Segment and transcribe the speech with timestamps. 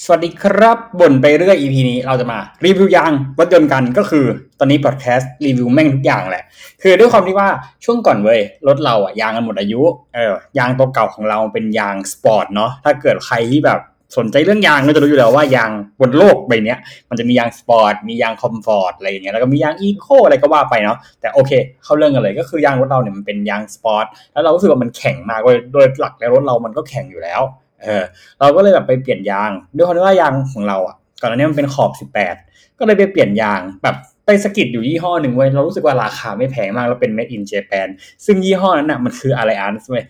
[0.00, 4.26] สวัสดีครับบ่นไปเรื่อย EP นี้เราจะมารีวิวยางรถยนต์กันก็คือ
[4.58, 6.44] ตอนนี้พอดแคสต์รีวิวแม่งทุกอย่างแหละ
[6.82, 7.48] คือด้วยความที่ว่า
[7.84, 9.82] ช่วงก่อนเว้ยรถเราอะยางมันหมดอายุ
[10.14, 13.80] เออยางตัวเก่าของเราเป็นยางสปอร์ตเนาะถ้าเกิดใครที่แบบ
[14.16, 16.76] สนใจเรื่องยางก็จะรู้อยู่แล้วว่ายางบนโลกใบนี้
[17.08, 21.52] มันจะมียางสปอร์ตมียาง comfort อะไรอย่างเงี้ยแล้วก็มียาง eco อะไรก็ว่าไปเนาะแต่โอเค
[21.84, 27.42] เข้าเรื่องกันเลยก็คือยางรถเราเนี่ยมันเป็นยางสปอร์ตแล้วเรารู้สึกว่ามันแข็งมากเลยโดยหลักแล้วรถเรามันก็แข็งอยู่แล้ว
[27.84, 28.02] เออ
[28.40, 31.90] เราก็เลยแบบไปเปลี่ยนยาง ด้วยความที่ว่ายางของเราอะก่อนหน้านี้มันเป็นขอบ
[32.36, 33.96] 18 ก็เลยไปเปลี่ยนยางแบบ
[34.26, 37.88] ไปสกิดอยู่ยี่ห้อหนึ่งเว้ยเรารู้สึกว่าราคาไม่แพงมากแล้วเป็น made in Japan
[38.24, 40.04] ซึ่งยี่ห้อนั้นน่ะมันคือ a l l i a n c เว้ย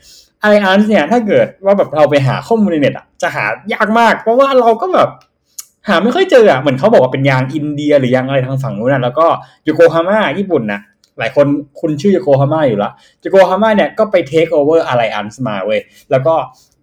[0.44, 5.10] a l l i a n c เนี่ยถ้าเกิดว่าแบบเราไปหาข้อมูลในเน็ตอะจะหายากมาก เพราะว่าเราก็แบบ
[5.88, 9.26] หาไม่ค่อยเจออะเหมือนเขาบอกว่าเป็นยางอินเดียหรือยางอะไรทางฝั่งนู้นนะแล้วก็
[9.64, 10.80] โยโกฮาม่าญี่ปุ่นนะ
[11.18, 11.46] หลายคน
[11.80, 16.34] คุณชื่อโยโกฮาม่าอยู่ละโยโกฮาม่าเนี่ยก็ไป takeover Alliance มาเว้ยแล้วก็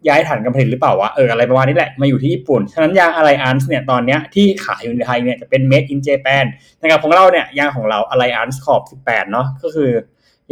[0.07, 6.45] ย้ายฐานการผลิตหรือเปล่าวะเอออะไรประมาณนี้แหละมาอยู่ที่ญี่ปุ่น ฉะนั้นยาง Alliance เนี่ยตอนเนี้ยที่ขายอยู่ในไทยเนี่ยจะเป็น made in Japan
[6.81, 9.89] นะครับของเราเนี่ยยางของเรา Alliance ขอบ 18 เนาะก็คือ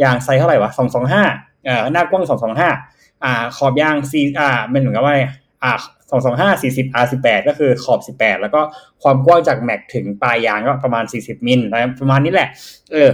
[0.02, 0.70] ยางไซส์เท่าไหร่วะ
[1.18, 2.24] 225เอ่อหน้ากว้าง
[2.72, 5.14] 225 อ่าขอบยางซีอ่าเป็นเหมือนกับว่า
[5.64, 5.72] อ่า
[6.10, 8.60] สองสองห้าสี่สิบ R สิบแปดก็คือขอบสิบแปดแล้วก็
[9.02, 11.60] ความกว้างจากแม็กถึงปลายยางก็ประมาณสี่สิบมิล
[12.00, 12.48] ประมาณนี้แหละ
[12.92, 13.10] เออ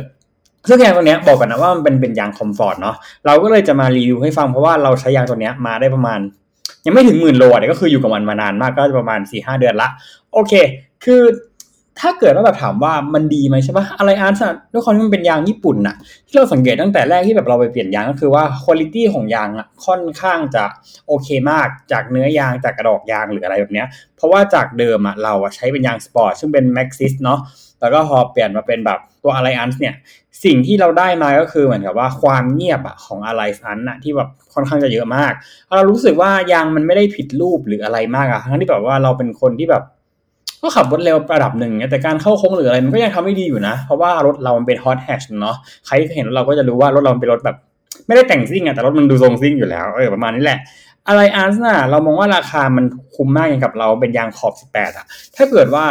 [0.69, 6.21] ซึ่งยางตัวเนี้ยบอกกันนะว่ามันเป็นเป็นยางคอมฟอร์ตเนาะเราก็เลยจะมารีวิวให้ฟังเพราะว่าเราใช้ยางตัวเนี้ยมาได้ประมาณ
[6.87, 9.89] ยังไม่ถึงหมื่นโลเนี่ยก็คืออยู่กับมันมานานมากก็ประมาณสี่ห้าเดือนละ
[10.33, 10.53] โอเค
[11.05, 11.23] คือ
[12.01, 14.43] ถ้าเกิดว่าแบบถามว่ามันดีไหมใช่ปะอะไรอาร์ต
[14.73, 15.97] ด้วยความที่มันเป็นยางญี่ปุ่นน่ะ
[16.29, 20.65] ที่เราสังเกตตั้งแต่แรกที่แบบเราไปเปลี่ยนยางก็คือว่าคุณภาพของยางอะค่อนข้างจะ
[21.09, 23.87] โอเคมากจากเนื้อยางจากกระดอกยางหรืออะไรแบบเนี้ย
[24.17, 27.41] เพราะว่าจากเดิมอะเราอะใช้เป็นยางสปอร์ตซึ่งเป็น Maxxis เนาะ
[27.81, 29.95] แล้วก็พอเปลี่ยนมาเป็นแบบตัว Alliance เนี่ย
[30.45, 35.33] สิ่งที่เราได้มาก็คือเหมือนกับว่าความเงียบอะของ Alliance อะที่แบบค่อนข้างจะเยอะมาก
[35.77, 39.85] เรารู้สึกว่ายางมันไม่ได้ผิดรูปหรืออะไรมากอะทั้งที่แบบว่าเราเป็นคนที่แบบ
[40.65, 47.57] ก็ขับรถเร็วระดับหนึ่งแต่การเข้าโค้งหรืออะไรมันก็ยังทำได้ดีอยู่นะ เพราะว่ารถเรามันเป็น hot hatch เนาะใครที่เห็นเราก็จะรู้ว่ารถเราเป็นรถแบบ
[48.07, 50.59] ไม่ได้แต่งซิ่งอะแต่รถมันดูทรงซิ่งอยู่แล้วเออประมาณนี้แหละ
[51.09, 55.85] Alliance น่ะเรามองว่าราคามันคุ้มมากอย่างกับเราเป็นยางขอบ 18อะถ้าเกิดว่า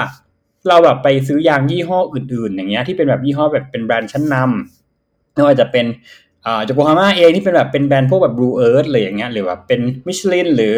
[0.67, 5.85] เราแบบไปซื้อยางยี่ห้ออื่น ๆ อย่างเงี้ยที่เป็นแบบยี่ห้อแบบเป็นแบรนด์ชั้นนำไม่ว่าจะเป็น
[6.45, 10.75] โยโกฮาม่าเองที่เป็นแบบเป็นแบรนด์พวกแบบ BluEarth อะไรอย่างเงี้ยหรือแบบเป็นมิชลินหรือ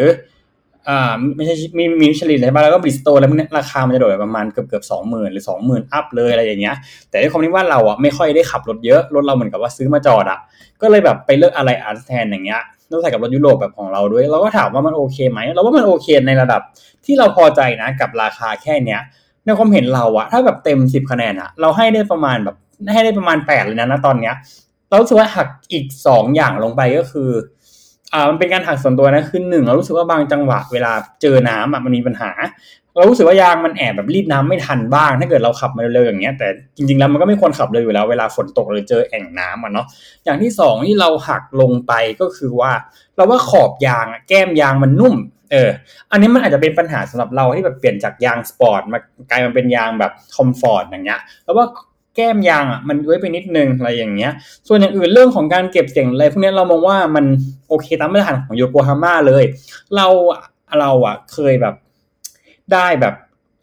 [0.88, 6.76] อ่าไม่ใช่มีมีมิชลินใช่ปะแล้วก็บริดจสโตนแล้วราคามันจะโดดประมาณเกือบเกือบสองหมื่นหรือสองหมื่น up เลยอะไรอย่างเงี้ย
[7.10, 10.38] แต่ด้วยความที่ว่าเราอะไม่ค่อยได้ขับรถเยอะรถเราเหมือนกับว่าซื้อมาจอดอะ
[10.82, 16.60] ก็เลยแบบไปเลือกอะไรอาร์ตแทนอย่างเงี้ยต้องใส่กับรถยุโรปแบบของเราด้วย เราก็ถามว่ามันโอเคไหมเราว่ามันโอเคในระดับ
[17.04, 19.00] ที่เราพอใจนะกับราคาแค่เนี้ย
[19.44, 22.56] ในความเห็นเราอะถ้าแบบเต็มสิบคะแนนอะเราให้ได้ประมาณแบบ
[22.92, 24.34] ให้ได้ประมาณแปดเลยนะณตอนเนี้ย
[24.88, 27.30] เราสึกว่าหักอีกสองอย่างลงไปก็คือ
[28.12, 32.30] อ่ามันเป็นการหักส่วนตัวนะคือหนึ่งเรารู้สึกว่าบางจังหวะเวลาเจอน้ำอะมันมีปัญหา
[32.96, 39.86] เรารู้สึกว่ายางมันแอบแบบรีดน้ำไม่ทันบ้าง ถ้าเกิดเราขับมาเร็วๆอย่างเงี้ยแต่จริงๆแล้วมันก็ไม่ควรขับเลยอยู่แล้วเวลาฝนตกหรือเจอแอ่งน้ำอะเนาะ
[40.24, 42.72] อย่างที่สองที่เราหักลงไปก็คือว่า
[43.16, 45.14] เราว่าขอบยางแก้มยางมันนุ่ม
[45.52, 45.70] เออ
[46.10, 48.98] อันนี้มันอาจจะเป็นปัญหาสำหรับเราที่แบบเปลี่ยนจากยางสปอร์ตมา
[49.30, 51.66] กลายมาเป็นยางแบบ comfort อย่างเงี้ย แล้วว่า
[52.16, 54.32] แก้มยางอะมันย้วยไปนิดนึงอะไรอย่างเงี้ย
[54.68, 57.24] ส่วนอย่างอื่นเรื่องของการเก็บเสียงอะไรพวกนี้เรามองว่ามัน
[57.68, 59.44] โอเคตามมาตรฐานของโยโกฮาม่าเลย
[59.96, 60.06] เรา
[60.80, 61.74] เราอะเคยแบบ
[62.72, 63.14] ได้แบบ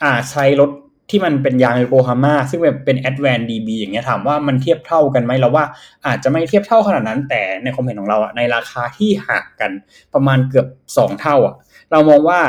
[0.04, 0.70] อ่าใช้รถ
[1.10, 5.66] ที่มันเป็นยางโยโกฮาม่าซึ่งแบบเป็น a d v a n c e DB อย่างเงี้ยถามว่ามันเทียบเท่ากันไหมเราว่า
[6.06, 9.72] อาจจะไม่เทียบเท่าขนาดนั้น แต่ในความเห็นของเราอะในราคาที่ห่างกัน
[10.14, 11.56] ประมาณเกือบ 2 เท่าอะ
[11.92, 12.40] เรามองว่า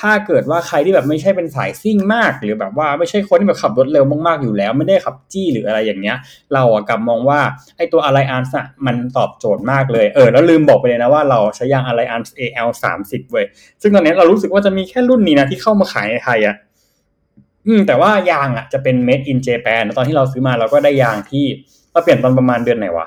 [0.00, 6.16] ถ้าเกิดว่าใครที่แบบไม่ใช่เป็นสายซิ่งมาก หรือแบบว่าไม่ใช่คนที่แบบขับรถเร็วมากๆอยู่แล้ว ไม่ได้ขับจี้หรืออะไรอย่างเงี้ย
[6.54, 7.40] เราอะกลับมองว่า
[7.76, 12.70] ไอตัว Alliance อะมันตอบโจทย์มากเลยเออแล้วลืมบอกไปเลยนะว่าเราใช้ยาง Alliance AL
[13.00, 13.46] 30เว้ย
[13.82, 16.56] ซึ่งตอนนี้เรารู้สึกว่าจะมีแค่รุ่นนี้นะที่เข้ามาขายในไทยอะ
[17.66, 21.44] อืมแต่ว่ายางอะจะเป็น made in Japan ตอนที่เราซื้อมาเราก็ได้ยางที่
[21.92, 23.06] เราเปลี่ยนตอนประมาณเดือนไหนวะ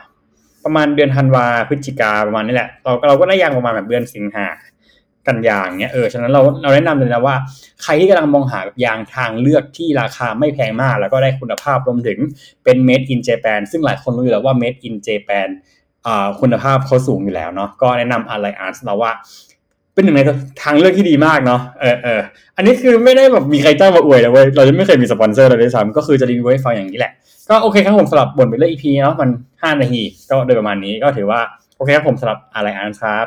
[0.65, 4.47] ประมาณเดือนธันวาพฤศจิกาประมาณนี้แหละเราเราก็ได้ยางประมาณแบบเดือนสิงหา
[5.27, 7.35] กันยางเนี้ยเออฉะนั้นเราเราแนะนำเลยนะว่า
[7.83, 12.17] ใครที่กำลังมองหายางทางเลือกที่ราคาไม่แพงมาก แล้วก็ได้คุณภาพรวมถึง
[12.63, 15.47] เป็น made in Japan ซึ่งหลายคนรู้อยู่แล้วว่า made in Japan
[16.07, 19.11] อ่าคุณภาพเขาสูงอยู่แล้วเนาะก็แนะนำ Alliance เราว่า
[19.95, 20.21] เป็นหนึ่งใน
[20.63, 22.21] ทางเลือกที่ดีมากเนาะเออเออ
[22.57, 27.11] อันนี้คือไม่ได้แบบมีใครจ้างมาอวยเลยเว้ยเราจะไม่เคยมีสปอนเซอร์เลยด้วยซ้ำก็คือจะรีวิวให้ฟังอย่างนี้แหละ
[27.49, 29.29] ก็โอเคครับผมสำหรับบ่นไปเรื่อง EP เนาะมัน
[29.61, 31.39] ห้านาทีก็โดยประมาณนี้ก็ถือว่า
[31.77, 33.25] โอเคครับผมสำหรับอะไรอันครับ